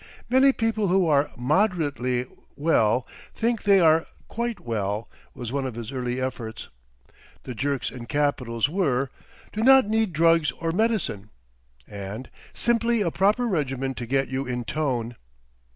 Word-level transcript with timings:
"Many 0.31 0.51
people 0.51 0.87
who 0.87 1.05
are 1.07 1.29
MODERATELY 1.37 2.25
well 2.55 3.05
think 3.35 3.61
they 3.61 3.79
are 3.79 4.07
QUITE 4.29 4.59
well," 4.59 5.07
was 5.35 5.51
one 5.51 5.67
of 5.67 5.75
his 5.75 5.91
early 5.91 6.19
efforts. 6.19 6.69
The 7.43 7.53
jerks 7.53 7.91
in 7.91 8.07
capitals 8.07 8.67
were, 8.67 9.11
"DO 9.53 9.61
NOT 9.61 9.87
NEED 9.87 10.11
DRUGS 10.11 10.53
OR 10.53 10.71
MEDICINE," 10.71 11.29
and 11.87 12.31
"SIMPLY 12.51 13.01
A 13.01 13.11
PROPER 13.11 13.47
REGIMEN 13.47 13.93
TO 13.93 14.07
GET 14.07 14.27
YOU 14.27 14.43
IN 14.47 14.63
TONE." 14.63 15.17